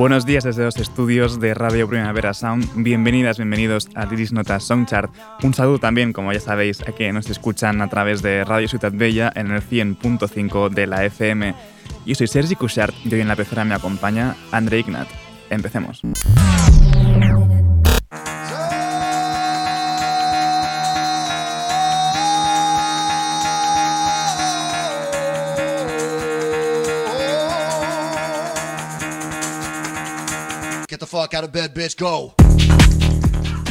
[0.00, 2.66] Buenos días desde los estudios de Radio Primavera Sound.
[2.74, 5.12] Bienvenidas, bienvenidos a Liris Notas Songchart.
[5.42, 8.92] Un saludo también, como ya sabéis, a que nos escuchan a través de Radio Ciudad
[8.94, 11.54] Bella en el 100.5 de la FM.
[12.06, 15.08] Yo soy Sergi Cushart y hoy en la pecera me acompaña André Ignat.
[15.50, 16.00] Empecemos.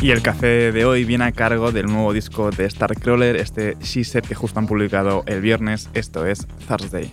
[0.02, 4.04] Y el café de hoy viene a cargo del nuevo disco de Starcrawler, este She
[4.04, 7.12] Said que justo han publicado el viernes, esto es Thursday.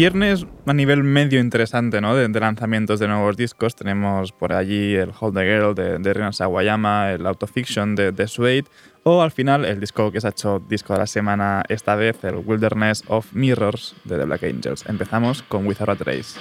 [0.00, 2.16] Viernes a nivel medio interesante ¿no?
[2.16, 3.76] de, lanzamientos de nuevos discos.
[3.76, 8.26] Tenemos por allí el Hold the Girl de, de Rina Sawayama, el Autofiction de, de
[8.26, 8.64] Suede,
[9.02, 12.24] o al final el disco que se ha hecho disco de la semana esta vez,
[12.24, 14.86] el Wilderness of Mirrors de The Black Angels.
[14.88, 16.40] Empezamos con Without a Trace.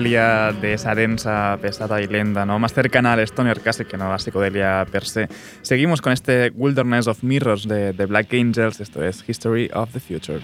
[0.00, 2.58] Psicodelia de esa densa, pesada y lenta, ¿no?
[2.58, 5.28] Más cercana al stoner casi que no a la psicodelia per se.
[5.60, 10.00] Seguimos con este Wilderness of Mirrors de, de Black Angels, esto es History of the
[10.00, 10.40] Future.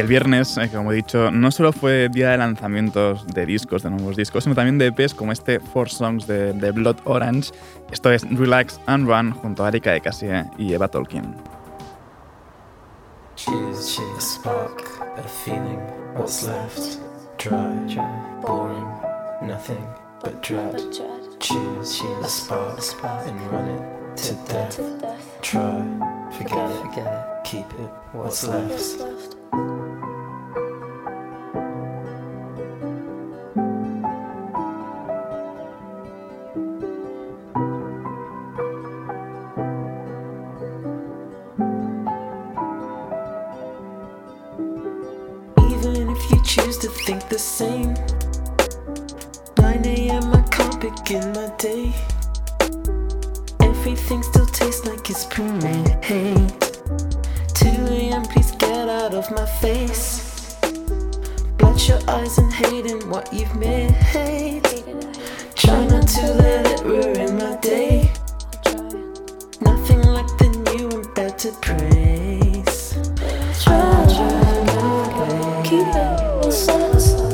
[0.00, 3.90] El viernes, eh, como he dicho, no solo fue día de lanzamientos de discos, de
[3.90, 7.52] nuevos discos, sino también de EPs como este Four Songs de, Blood Orange.
[7.92, 11.34] Esto es Relax and Run junto a Erika de Cassier y Eva Tolkien.
[21.40, 22.02] choose
[47.40, 47.94] same.
[49.58, 50.32] 9 a.m.
[50.34, 51.92] I can't begin my day.
[53.60, 55.96] Everything still tastes like it's pre-made.
[57.54, 58.22] 2 a.m.
[58.24, 60.56] Please get out of my face.
[61.56, 63.94] Blot your eyes and hating what you've made.
[65.54, 68.10] Try not to let it ruin my day.
[69.62, 72.94] Nothing like the new and better praise.
[73.62, 77.29] Try, try, keep it soft,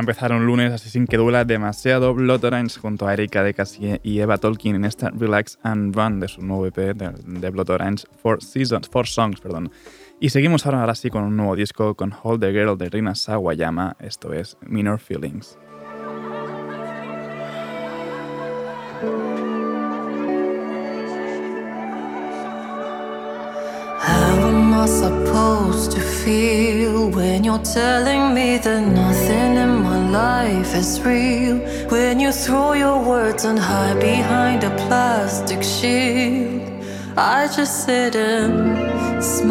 [0.00, 2.14] para empezar un lunes así sin que duela demasiado.
[2.14, 6.20] Blood Orange junto a Erika de Cassier y Eva Tolkien en esta Relax and Run
[6.20, 9.40] de su nuevo EP de, de Blood Orange, Four, Seasons, Four Songs.
[9.40, 9.70] Perdón.
[10.18, 13.14] Y seguimos ahora, ahora sí con un nuevo disco con Hold the Girl de Rina
[13.14, 13.96] Sawayama.
[13.98, 15.58] Esto es Minor Feelings.
[24.02, 30.74] How am I supposed to feel when you're telling me that nothing in my life
[30.74, 31.58] is real?
[31.88, 36.62] When you throw your words and hide behind a plastic shield,
[37.16, 39.50] I just sit and smile,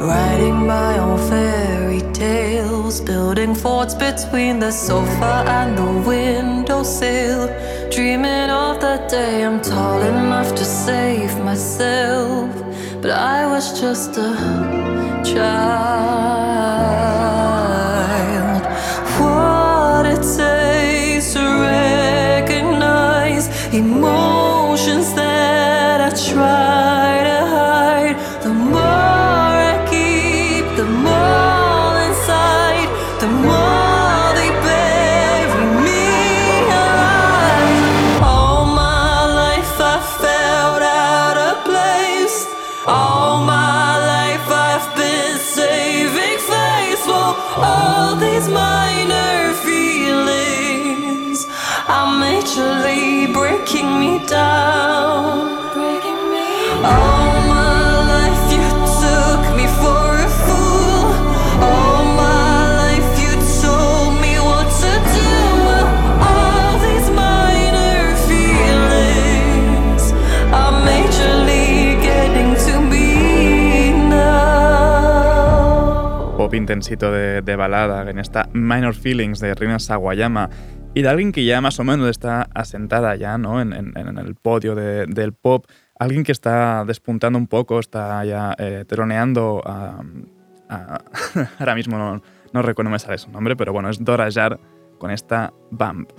[0.00, 7.48] writing my own fairy tales, building forts between the sofa and the windowsill.
[7.90, 12.50] Dreaming of the day I'm tall enough to save myself,
[13.00, 14.34] but I was just a
[15.24, 15.80] child.
[19.18, 24.39] What it takes to recognize emotions
[76.50, 80.50] pop intensito de, balada en esta Minor Feelings de Rina Sawayama
[80.94, 83.60] y de alguien que ya más o menos está asentada ya ¿no?
[83.60, 83.72] en,
[84.18, 85.66] el podio de- del pop,
[85.98, 88.84] alguien que está despuntando un poco, está ya eh,
[89.64, 90.02] a,
[90.68, 91.00] a-
[91.60, 92.20] ahora mismo no,
[92.52, 94.58] no recuerdo me sale su nombre, pero bueno, es Dora Jar
[94.98, 96.10] con esta Bump.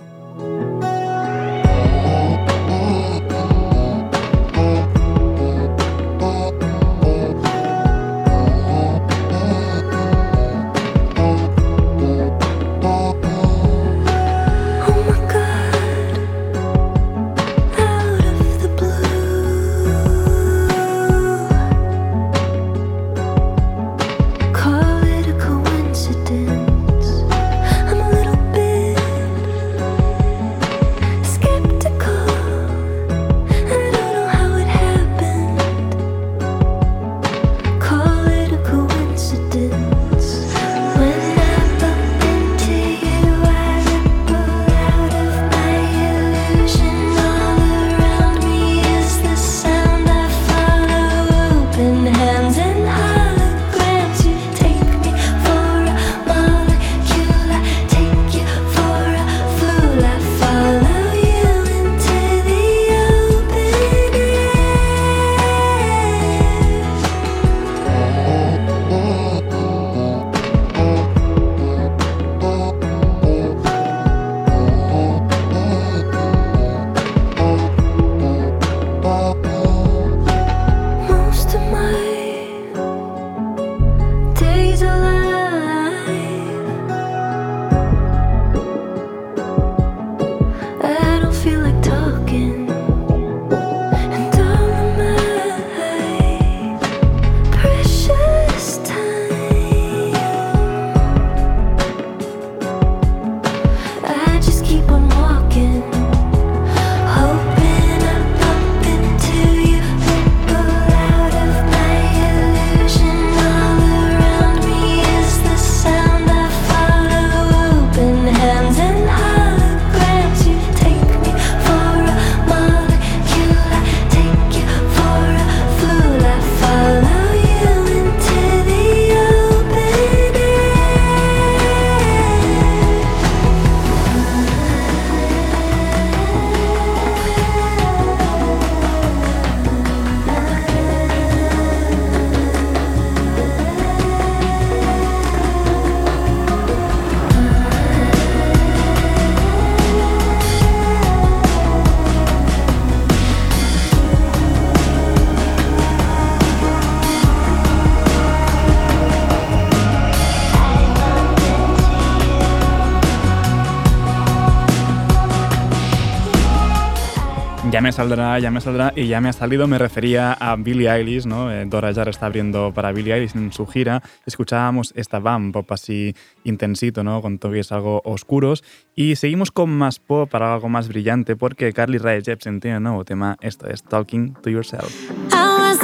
[167.82, 171.26] me saldrá, ya me saldrá y ya me ha salido, me refería a Billie Eilish,
[171.26, 171.50] ¿no?
[171.50, 174.00] Eh, Dora Jar está abriendo para Billie Eilish en su gira.
[174.24, 176.14] Escuchábamos esta bam pop así
[176.44, 177.20] intensito, ¿no?
[177.20, 178.62] Con toques algo oscuros
[178.94, 182.84] y seguimos con más pop para algo más brillante porque Carly Rae Jepsen tiene un
[182.84, 184.94] nuevo tema, esto es Talking to Yourself.
[185.32, 185.80] I was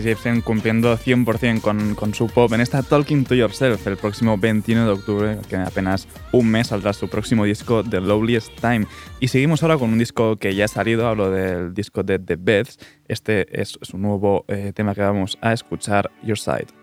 [0.00, 4.86] Nikolai cumpliendo 100% con, con, su pop en esta Talking to Yourself el próximo 21
[4.86, 8.86] de octubre, que apenas un mes saldrá su próximo disco The Loveliest Time.
[9.20, 12.36] Y seguimos ahora con un disco que ya ha salido, hablo del disco de The
[12.36, 12.78] Beths.
[13.08, 16.79] Este es su nuevo eh, tema que vamos a escuchar, Your Side.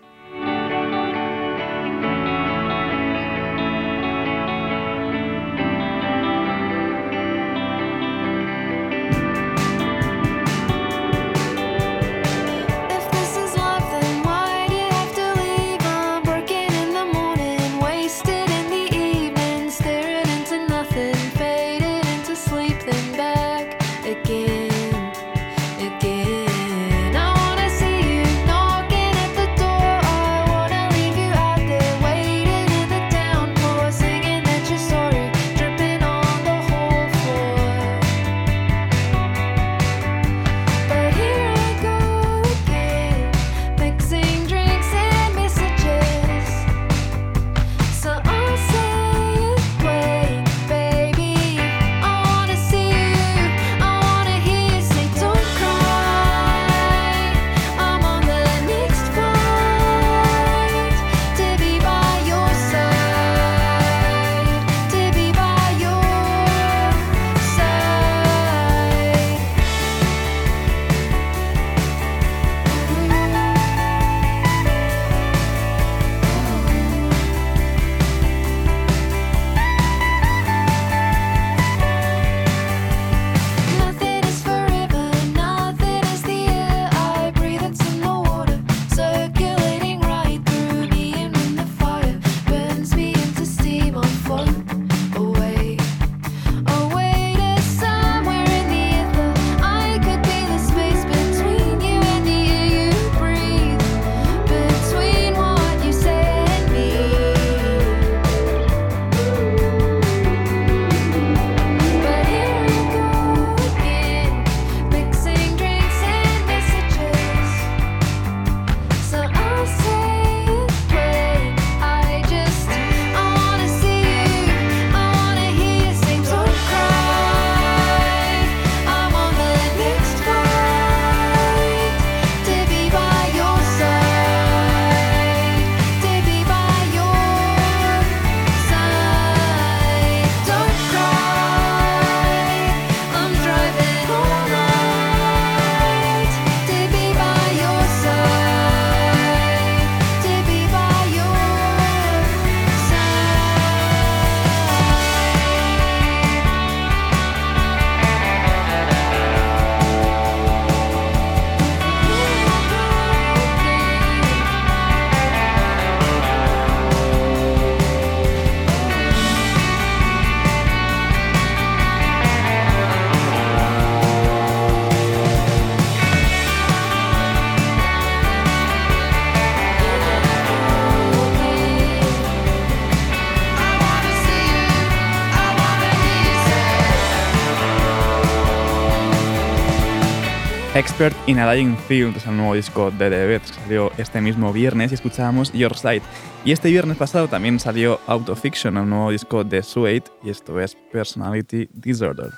[190.98, 194.20] Expert in a Dying Field es el nuevo disco de The Beth, que salió este
[194.20, 196.02] mismo viernes y escuchábamos Your Side.
[196.44, 200.30] Y este viernes pasado también salió Out of Fiction, el nuevo disco de Suede, y
[200.30, 202.30] esto es Personality Disorder.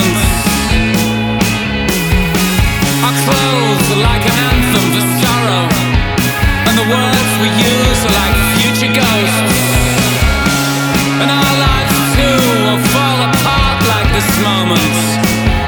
[0.00, 0.32] Moment.
[3.04, 5.64] Our clothes are like an anthem for sorrow,
[6.68, 9.60] and the words we use are like future ghosts.
[11.20, 14.96] And our lives too will fall apart like this moment.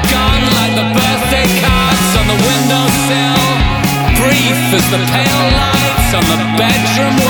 [0.09, 3.43] Gone like the birthday cards on the windowsill.
[4.17, 7.22] Brief as the pale lights on the bedroom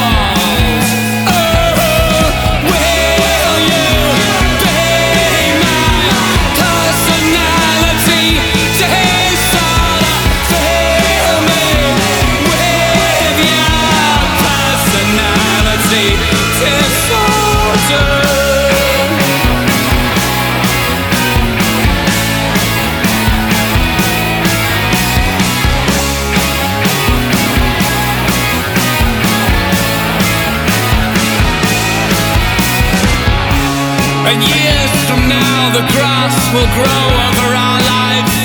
[35.74, 38.36] the grass will grow over our lives.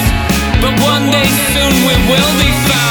[0.63, 2.88] But one day soon we will be found.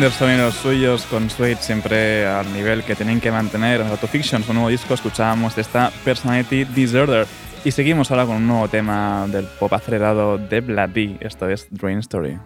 [0.00, 3.82] Anderson y los suyos con Suede siempre al nivel que tienen que mantener.
[3.82, 7.26] Autofiction, su nuevo disco, escuchábamos esta Personality Disorder.
[7.66, 11.18] Y seguimos ahora con un nuevo tema del pop acelerado de Bloody.
[11.20, 12.38] Esto es Drain Story.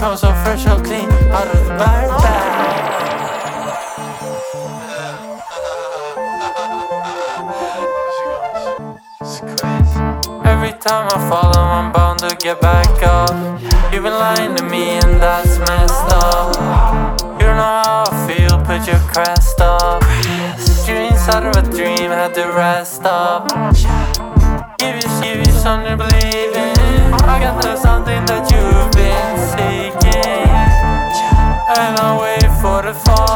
[0.00, 2.21] Come, so fresh, so clean, out of the bag.
[10.82, 13.30] Time I fall, I'm bound to get back up.
[13.92, 17.20] You've been lying to me, and that's messed up.
[17.38, 20.02] You don't know how I feel, put your crest up.
[20.86, 23.46] You're inside of a dream, had to rest up.
[24.78, 27.14] Give you, give you something to believe in.
[27.30, 30.50] I got the something that you've been seeking.
[31.78, 33.31] And I wait for the fall.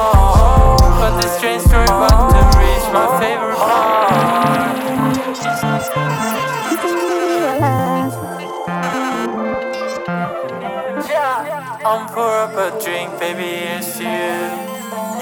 [13.06, 14.06] I'm pour up a drink, baby, it's you.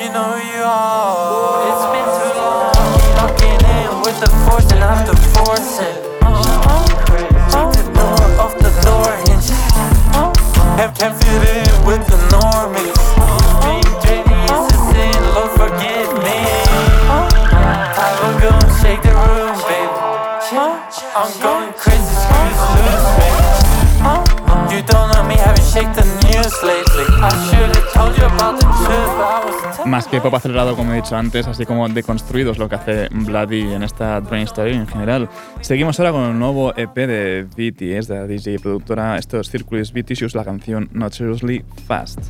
[0.00, 1.68] you know who you are.
[1.68, 2.72] It's been too long.
[3.20, 6.00] Locking in with the force and I have to force it.
[7.52, 9.52] Check the door off the door hinge.
[10.80, 12.96] Can't, can't fit in with the normies.
[13.60, 16.40] Being genius is sin, Lord forgive me.
[17.12, 19.92] I will go and shake the room, baby.
[21.16, 23.44] I'm going crazy, screws loose, baby.
[24.74, 27.04] You don't know me, haven't shake the news lately.
[27.20, 27.53] I
[29.86, 33.72] Más que pop acelerado, como he dicho antes, así como deconstruidos lo que hace Bloody
[33.72, 35.28] en esta Brain Story en general.
[35.60, 39.18] Seguimos ahora con el nuevo EP de BTS, de la DJ productora.
[39.18, 42.20] Esto es Circulus Vicious, la canción Notoriously Fast.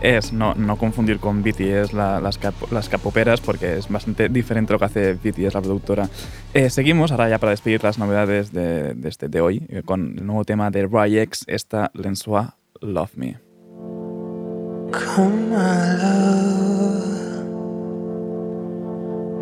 [0.00, 4.72] BTSS, no, no confundir con BTS la- las, cap- las capoperas porque es bastante diferente
[4.72, 6.08] lo que hace BTS, la productora.
[6.54, 10.16] Eh, seguimos, ahora ya para despedir las novedades de, de este, de hoy, eh, con
[10.18, 12.48] el nuevo tema de Ryex, esta Lensois
[12.80, 13.38] Love Me.
[14.92, 15.56] Come, my
[16.02, 17.44] love,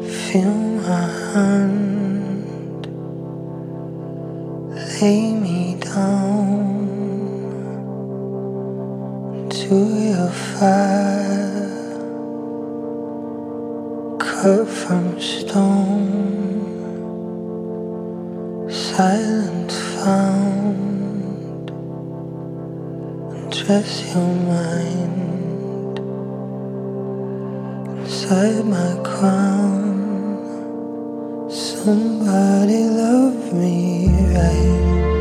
[0.02, 2.86] feel my hand,
[5.00, 6.87] lay me down
[9.68, 11.68] to your fire,
[14.18, 16.64] cut from stone,
[18.70, 21.66] silence found,
[23.50, 25.98] dress your mind
[27.98, 29.98] inside my crown.
[31.50, 35.17] Somebody love me right.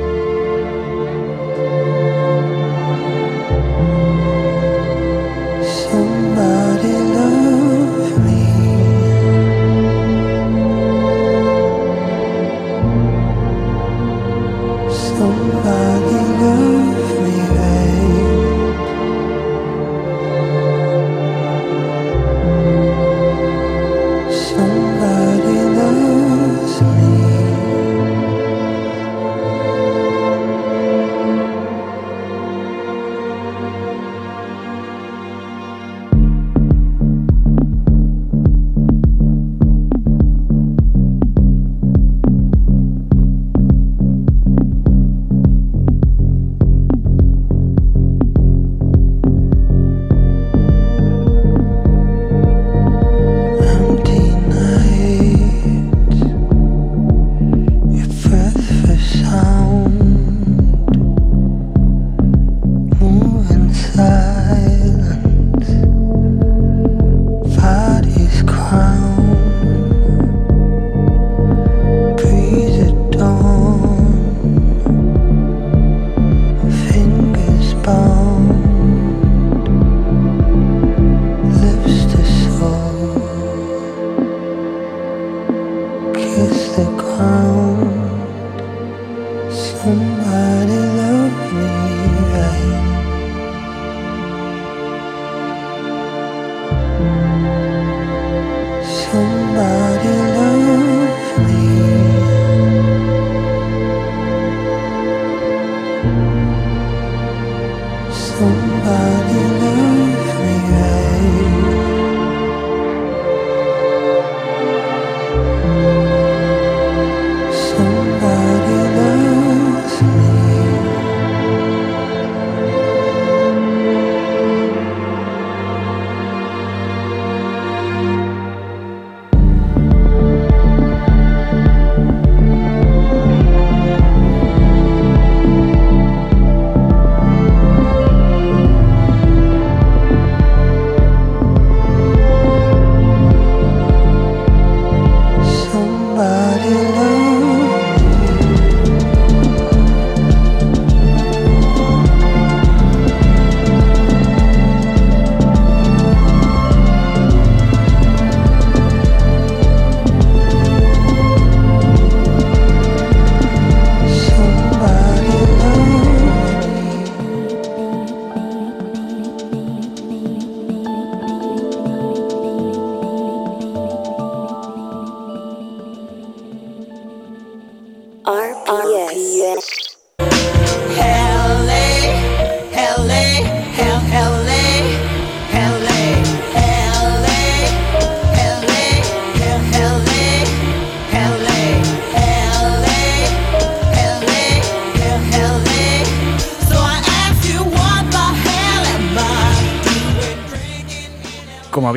[99.27, 99.86] remember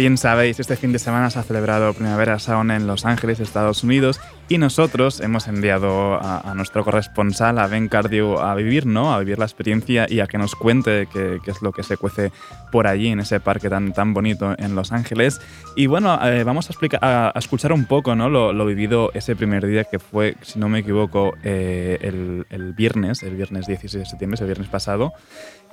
[0.01, 3.85] bien sabéis, este fin de semana se ha celebrado Primavera Sound en Los Ángeles, Estados
[3.85, 4.19] Unidos,
[4.51, 9.15] y nosotros hemos enviado a, a nuestro corresponsal, a Ben Cardio, a vivir, ¿no?
[9.15, 11.97] A vivir la experiencia y a que nos cuente qué, qué es lo que se
[11.97, 12.33] cuece
[12.73, 15.41] por allí, en ese parque tan, tan bonito en Los Ángeles.
[15.77, 18.29] Y bueno, eh, vamos a, explicar, a, a escuchar un poco, ¿no?
[18.29, 22.73] Lo, lo vivido ese primer día que fue, si no me equivoco, eh, el, el
[22.73, 25.13] viernes, el viernes 16 de septiembre, el viernes pasado.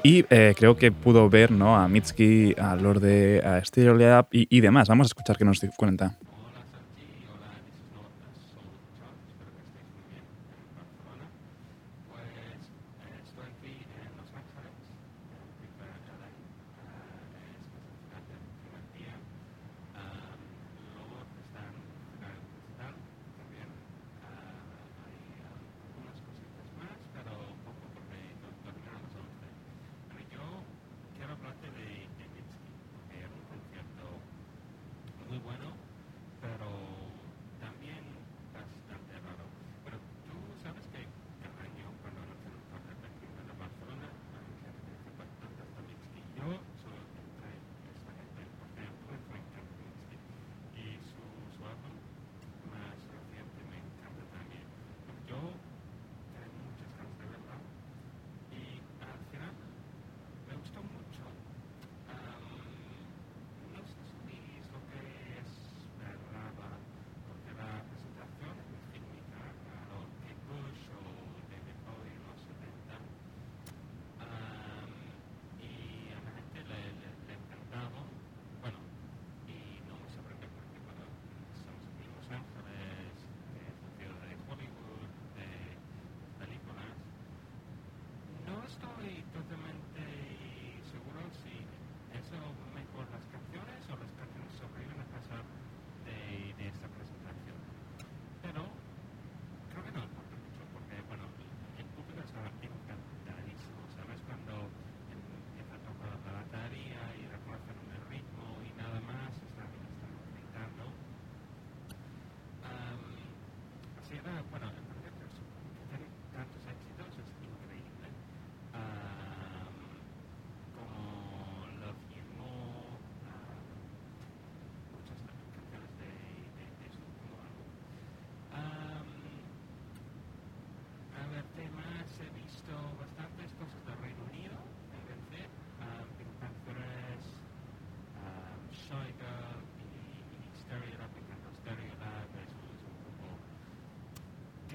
[0.04, 1.76] Y eh, creo que pudo ver ¿no?
[1.76, 4.88] a Mitski, a Lorde, a Stereolab y, y demás.
[4.88, 6.16] Vamos a escuchar qué nos cuenta.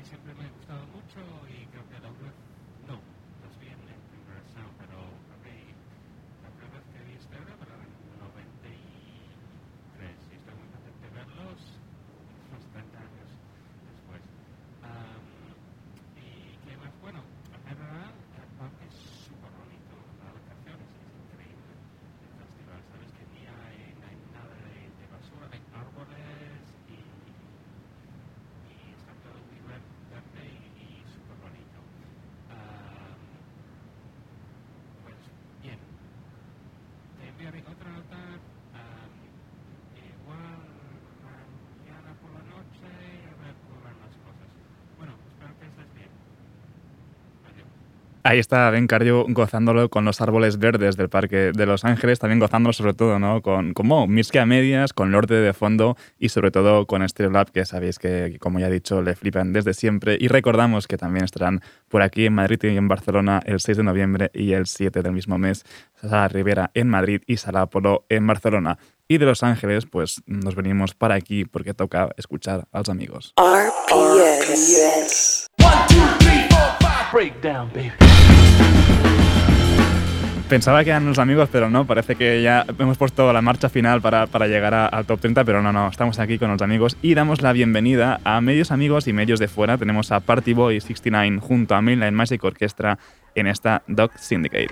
[0.04, 2.34] Siempre me ha gustado mucho y creo que la web,
[2.86, 2.98] no,
[3.42, 5.54] los vi en el primer sound, pero creo que
[6.44, 8.76] la primera vez que vi Stereo era en 93
[10.30, 11.60] y estoy muy contento de verlos
[12.50, 13.28] unos 30 años
[13.88, 14.22] después.
[14.84, 15.24] Am,
[16.20, 18.96] y qué más, bueno, en general el parque es
[19.26, 24.18] súper bonito, la locación es, es increíble, el festival, sabes que ni hay, no hay
[24.36, 27.00] nada de, de basura, hay árboles y
[28.68, 31.78] y está todo muy ver- verde y, y súper bonito.
[32.52, 33.20] Am,
[35.04, 35.18] pues
[35.62, 35.78] bien,
[37.18, 38.20] te enviaré otra nota,
[38.76, 39.12] am,
[39.96, 40.62] igual
[41.22, 44.48] mañana por la noche y a ver cómo van las cosas.
[44.98, 46.12] Bueno, espero que estés bien.
[47.48, 47.70] Adiós.
[48.24, 52.38] Ahí está Ben Cardio gozándolo con los árboles verdes del Parque de Los Ángeles, también
[52.38, 53.42] gozándolo sobre todo ¿no?
[53.42, 57.64] con como Mitski a medias, con Lorde de fondo y sobre todo con Stereolab, que
[57.64, 60.16] sabéis que, como ya he dicho, le flipan desde siempre.
[60.20, 63.82] Y recordamos que también estarán por aquí en Madrid y en Barcelona el 6 de
[63.82, 65.64] noviembre y el 7 del mismo mes.
[66.00, 68.78] Sala Rivera en Madrid y Sala Apolo en Barcelona.
[69.08, 73.34] Y de Los Ángeles, pues nos venimos para aquí porque toca escuchar a los amigos.
[73.90, 75.48] RPS.
[77.12, 77.92] Breakdown, baby.
[80.48, 84.02] Pensaba que eran los amigos, pero no, parece que ya hemos puesto la marcha final
[84.02, 87.14] para, para llegar al top 30, pero no, no, estamos aquí con los amigos y
[87.14, 89.78] damos la bienvenida a medios amigos y medios de fuera.
[89.78, 92.98] Tenemos a Party Boy 69 junto a Mainline Magic Orchestra
[93.34, 94.68] en esta Dog Syndicate.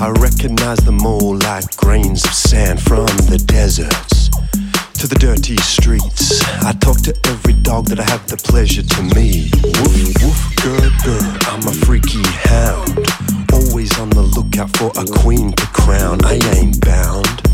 [0.00, 4.30] I recognize them all like grains of sand from the deserts
[4.98, 6.42] to the dirty streets.
[6.64, 9.54] I talk to every dog that I have the pleasure to meet.
[9.60, 12.96] Woof, woof, grr, grr, I'm a freaky hound.
[13.52, 16.24] Always on the lookout for a queen to crown.
[16.24, 17.49] I ain't bound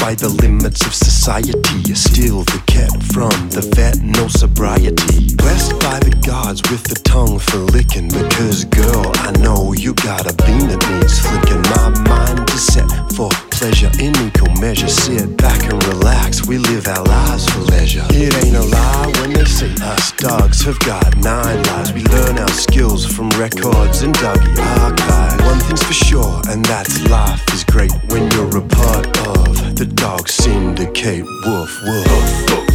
[0.00, 1.52] by the limits of society.
[1.94, 5.34] Still the cat from the vet, no sobriety.
[5.36, 8.08] Blessed by the gods with the tongue for licking.
[8.08, 11.62] Because, girl, I know you got a bean that needs flicking.
[11.76, 14.88] My mind is set for pleasure in equal measure.
[14.88, 18.06] Sit back and relax, we live our lives for leisure.
[18.08, 21.92] It ain't a lie when they say us dogs have got nine lives.
[21.92, 25.42] We learn our skills from records and doggy archives.
[25.44, 29.86] One thing's for sure, and that's life is great when you're a part of the
[29.86, 31.24] dog syndicate.
[31.44, 32.69] Woof, woof.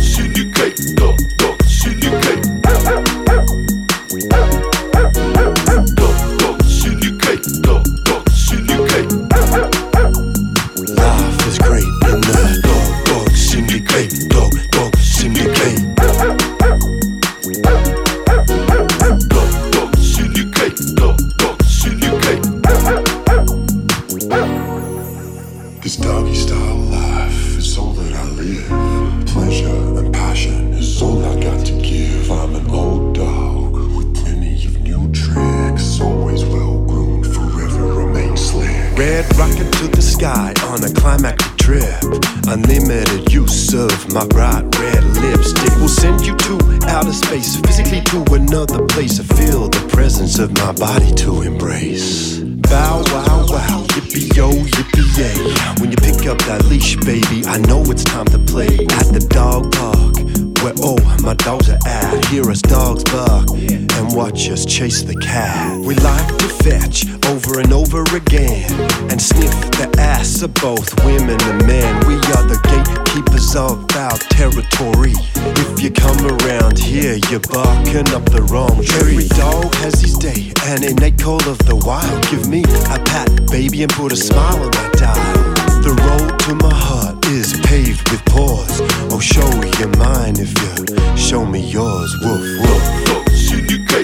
[77.36, 79.20] You're barking up the wrong tree.
[79.20, 82.24] Every dog has his day, an innate call of the wild.
[82.32, 85.44] Give me a pat, baby, and put a smile on that dial.
[85.84, 88.80] The road to my heart is paved with pause.
[89.12, 92.16] Oh, show your mine if you show me yours.
[92.24, 93.28] Woof, woof.
[93.36, 93.96] Syndicate.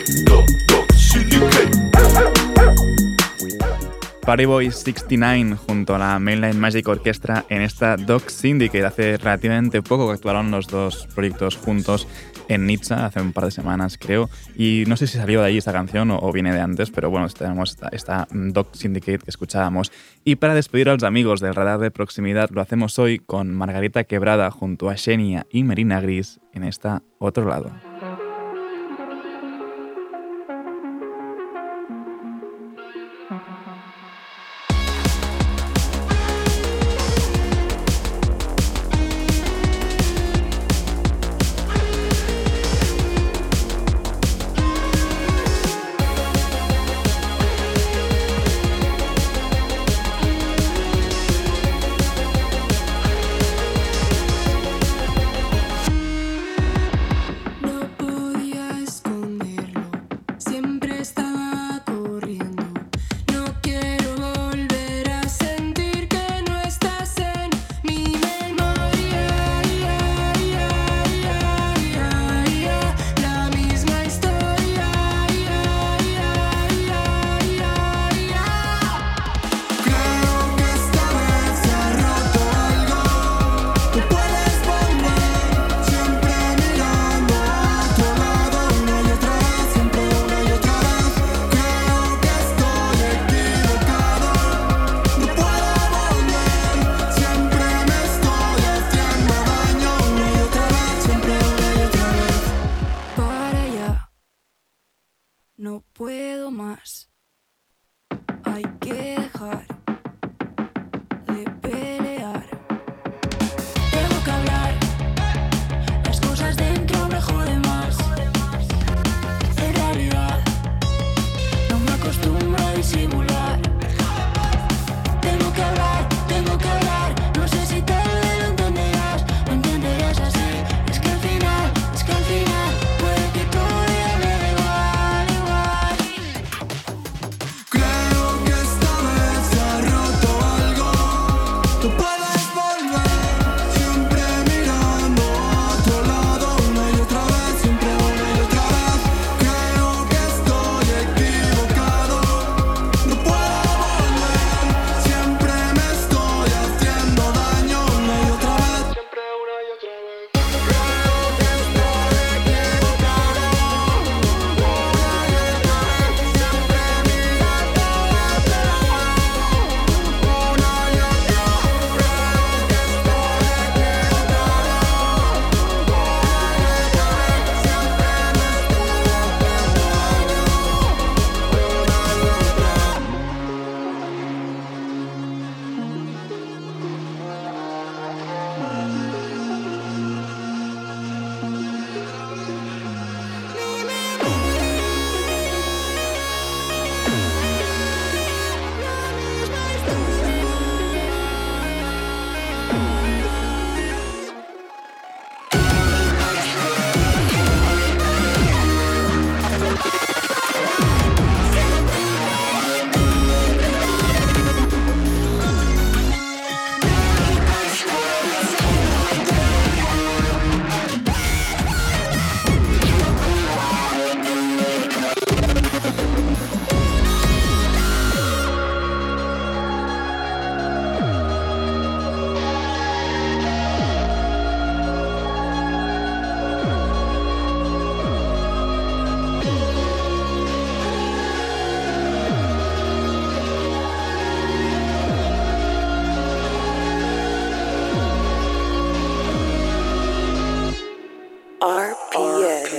[4.26, 8.86] Party Boys 69 junto a la Mainline Magic Orchestra en esta Dog Syndicate.
[8.86, 12.08] Hace relativamente poco que actuaron los dos proyectos juntos
[12.54, 14.30] en Nizza, hace un par de semanas creo.
[14.56, 17.28] Y no sé si salió de ahí esta canción o, viene de antes, pero bueno,
[17.30, 19.92] tenemos esta, esta Dog Syndicate que escuchábamos.
[20.24, 24.04] Y para despedir a los amigos del radar de proximidad, lo hacemos hoy con Margarita
[24.04, 27.72] Quebrada junto a Xenia y Merina Gris en esta otro lado.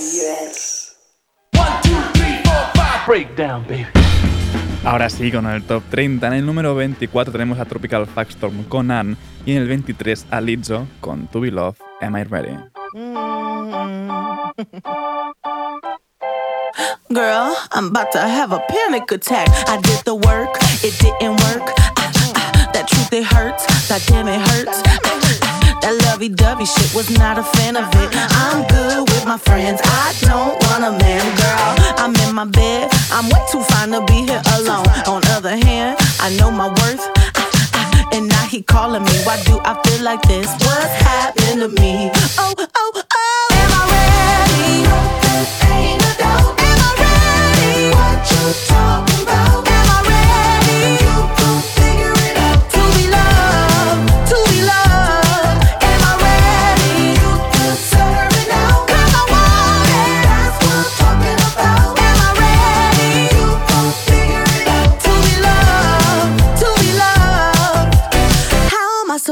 [0.02, 0.96] Yes.
[3.06, 3.86] Breakdown, baby.
[4.84, 6.26] Ahora sí, con el top 30.
[6.26, 10.40] En el número 24 tenemos a Tropical Factstorm con Ann y en el 23 a
[10.40, 12.56] Lizzo con To Be Love, Am I Ready?
[17.10, 19.48] Girl, I'm about to have a panic attack.
[19.68, 21.72] I did the work, it didn't work.
[21.76, 23.66] Ah, ah, ah, that truth, it hurts.
[23.88, 24.82] That damn, it hurts.
[24.86, 25.41] Ah,
[25.82, 28.08] that lovey dovey shit was not a fan of it.
[28.14, 29.80] I'm good with my friends.
[29.84, 31.94] I don't want a man, girl.
[31.98, 32.88] I'm in my bed.
[33.10, 34.86] I'm way too fine to be here alone.
[35.06, 37.04] On other hand, I know my worth.
[38.14, 39.14] And now he calling me.
[39.24, 40.46] Why do I feel like this?
[40.46, 42.10] What's happening to me?
[42.38, 43.48] Oh, oh, oh.
[43.56, 44.84] Am I ready?
[45.72, 46.60] Ain't no doubt.
[46.60, 47.88] Am I ready?
[47.96, 49.51] What you talking about?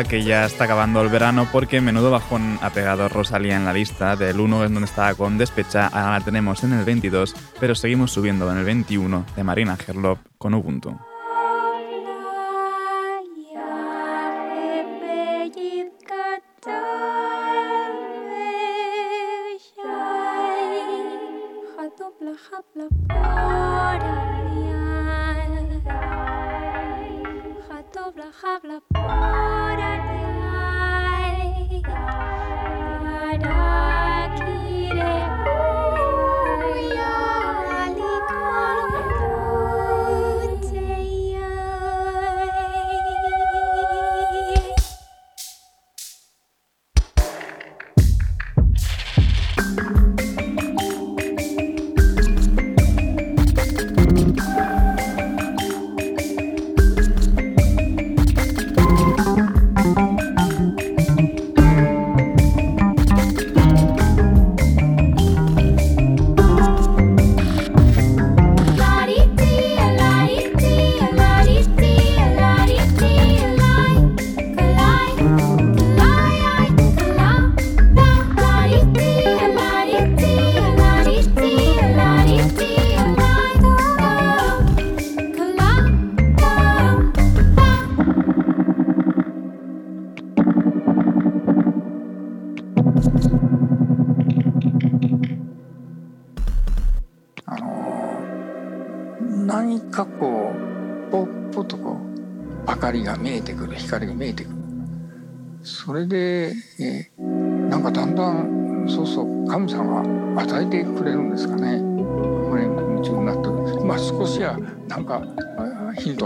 [0.00, 4.16] que ya está acabando el verano porque menudo bajón ha pegado Rosalía en la lista.
[4.16, 8.10] Del 1 es donde estaba con Despecha, ahora la tenemos en el 22, pero seguimos
[8.10, 10.98] subiendo en el 21 de Marina Gerlop con Ubuntu.
[28.62, 29.41] 何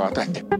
[0.09, 0.56] 与えて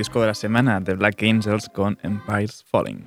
[0.00, 3.04] disco de la semana, The Black Angels con Empires Falling.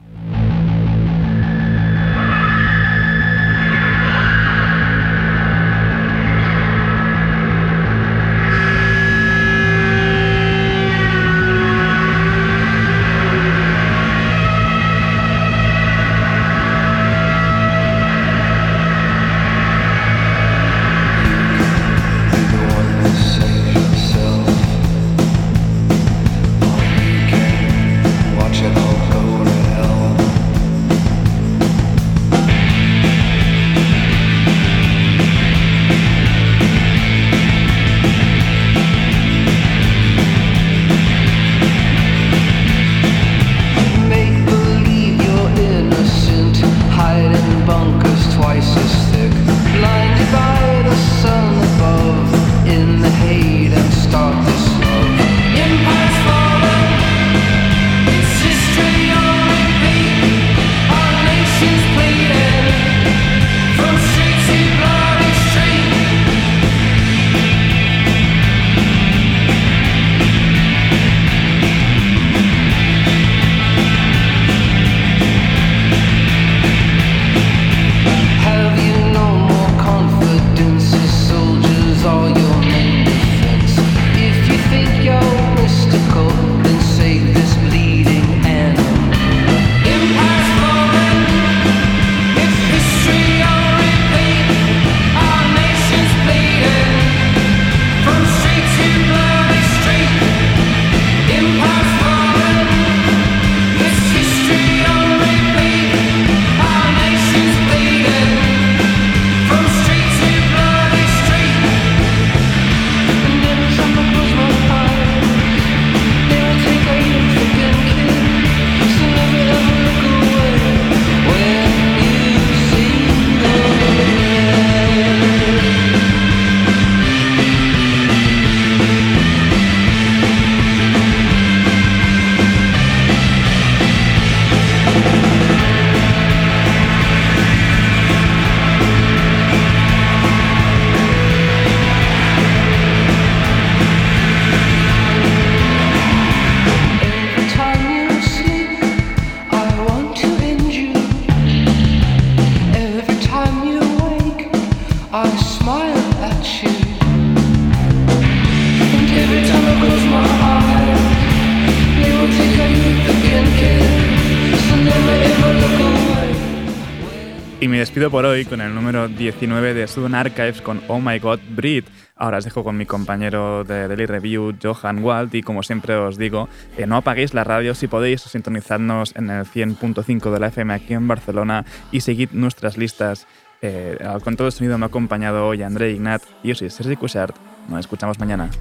[168.13, 171.85] por hoy con el número 19 de Southern Archives con Oh My God Breed.
[172.15, 176.15] Ahora os dejo con mi compañero de Daily Review, Johan Wald, y como siempre os
[176.19, 176.47] digo,
[176.77, 180.93] eh, no apaguéis la radio si podéis, sintonizadnos en el 100.5 de la FM aquí
[180.93, 183.25] en Barcelona y seguid nuestras listas.
[183.63, 186.95] Eh, al control de sonido me ha acompañado hoy André Ignat y yo soy Sergi
[186.95, 187.35] Cushart.
[187.67, 188.51] Nos escuchamos mañana.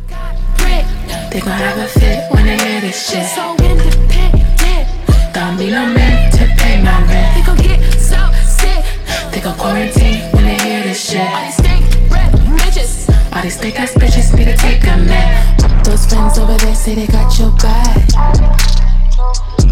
[5.35, 7.72] Don't be no man to pay my rent.
[9.33, 11.21] Think I'm when they hear this shit.
[11.21, 11.81] All these stink
[12.13, 12.31] red
[12.61, 13.09] bitches.
[13.35, 15.85] All these thick ass bitches need to take a nap.
[15.85, 17.97] Those friends over there say they got your back.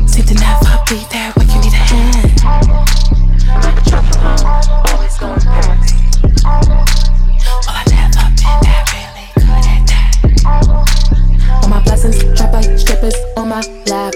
[0.09, 2.41] Seem to never be there when you need a hand.
[4.89, 5.79] Always going back.
[6.43, 10.09] Well, I never been that really good at that.
[11.63, 14.15] All my blessings, drop like strippers on my lap.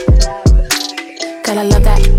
[1.45, 2.14] Gotta love that.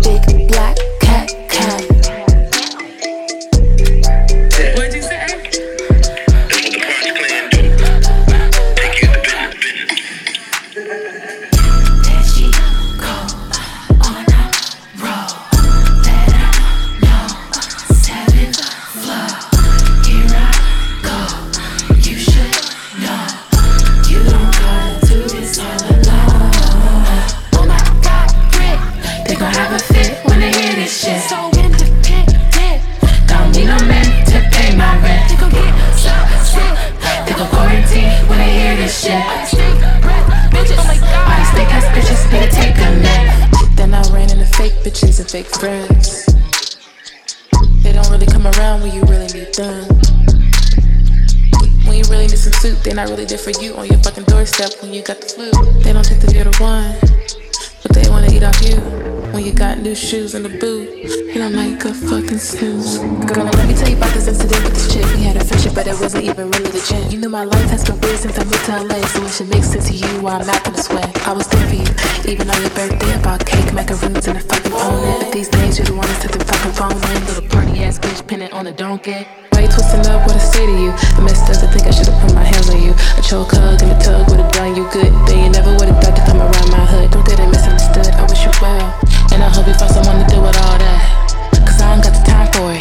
[60.06, 60.86] Shoes in the boot.
[61.02, 63.02] You don't make a fucking snooze.
[63.26, 65.02] Girl, let me tell you about this incident with this chick.
[65.18, 67.10] We had a friendship, but it wasn't even really legit.
[67.10, 69.50] You knew my life has been weird since I moved to LA, so it should
[69.50, 71.02] make sense to you why I'm acting this way.
[71.26, 71.90] I was there for you,
[72.22, 73.10] even on your birthday.
[73.10, 75.26] I bought cake, macaroons, and a fucking pony.
[75.26, 77.18] But these days, you're the one that took the fucking phone in.
[77.26, 79.26] Little party ass bitch pinning on a donkey.
[79.50, 80.94] Why you twisting up what I say to you?
[81.18, 82.94] The mess doesn't think I should've put my hands on you.
[82.94, 85.10] A choke hug and a tug would've done you good.
[85.26, 87.10] Then you never would've thought to come around my hood.
[87.10, 89.05] Don't get it misunderstood, I wish you well.
[89.36, 91.52] And I hope you find someone to deal with all that.
[91.60, 92.80] Cause I don't got the time for it.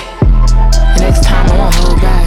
[0.95, 2.23] And next time I won't hold back.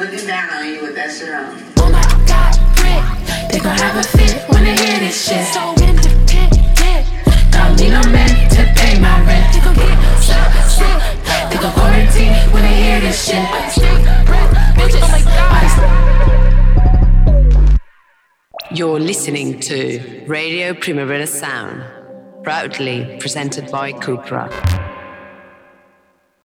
[0.00, 1.60] Looking down on you with that shit on.
[1.76, 3.04] Oh my god, Rick.
[3.52, 5.44] They gon' have a fit when they hear this shit.
[5.52, 5.79] So
[18.80, 21.84] You're listening to Radio Primavera Sound,
[22.42, 24.89] proudly presented by Cupra.